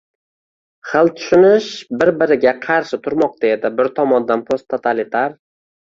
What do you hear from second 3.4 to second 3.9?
edi: